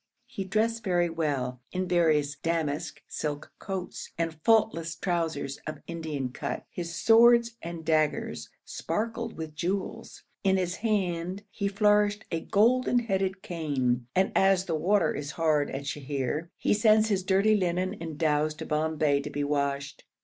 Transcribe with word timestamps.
He 0.25 0.43
dressed 0.45 0.83
very 0.83 1.11
well 1.11 1.61
in 1.71 1.87
various 1.87 2.35
damask 2.35 3.03
silk 3.07 3.53
coats 3.59 4.09
and 4.17 4.33
faultless 4.43 4.95
trousers 4.95 5.59
of 5.67 5.83
Indian 5.85 6.31
cut, 6.31 6.65
his 6.71 6.95
swords 6.95 7.55
and 7.61 7.85
daggers 7.85 8.49
sparkled 8.65 9.37
with 9.37 9.53
jewels, 9.53 10.23
in 10.43 10.57
his 10.57 10.77
hand 10.77 11.43
he 11.51 11.67
flourished 11.67 12.25
a 12.31 12.39
golden 12.39 12.97
headed 12.97 13.43
cane, 13.43 14.07
and 14.15 14.31
as 14.35 14.65
the 14.65 14.73
water 14.73 15.13
is 15.13 15.33
hard 15.37 15.69
at 15.69 15.83
Sheher, 15.85 16.49
he 16.57 16.73
sends 16.73 17.09
his 17.09 17.23
dirty 17.23 17.55
linen 17.55 17.93
in 17.93 18.17
dhows 18.17 18.55
to 18.55 18.65
Bombay 18.65 19.21
to 19.21 19.29
be 19.29 19.43
washed. 19.43 20.03